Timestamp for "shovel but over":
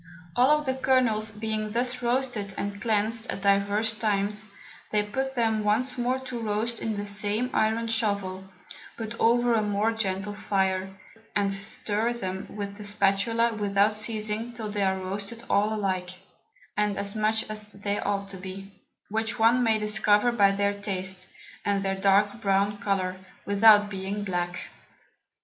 7.87-9.53